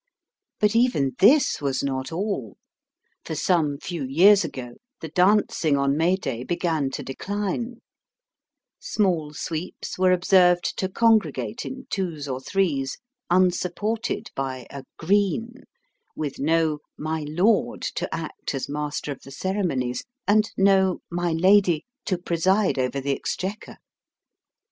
But 0.59 0.75
even 0.75 1.11
this 1.19 1.61
was 1.61 1.83
not 1.83 2.11
all, 2.11 2.57
for 3.23 3.35
some 3.35 3.77
few 3.77 4.03
years 4.03 4.43
ago 4.43 4.73
the 4.99 5.09
dancing 5.09 5.77
on 5.77 5.95
May 5.95 6.15
Day 6.15 6.43
began 6.43 6.89
to 6.93 7.03
decline; 7.03 7.81
small 8.79 9.35
sweeps 9.35 9.99
were 9.99 10.11
observed 10.11 10.75
to 10.79 10.89
congregate 10.89 11.67
in 11.67 11.85
twos 11.91 12.27
or 12.27 12.39
threes, 12.41 12.97
unsupported 13.29 14.31
by 14.35 14.65
a" 14.71 14.85
green," 14.97 15.65
with 16.15 16.39
no" 16.39 16.79
My 16.97 17.23
Lord" 17.27 17.81
to 18.01 18.11
act 18.11 18.55
as 18.55 18.67
master 18.67 19.11
of 19.11 19.21
the 19.21 19.29
ceremonies, 19.29 20.03
and 20.27 20.49
no" 20.57 21.01
My 21.11 21.31
Lady" 21.31 21.85
to 22.07 22.17
preside 22.17 22.79
over 22.79 22.99
the 22.99 23.13
exchequer. 23.15 23.77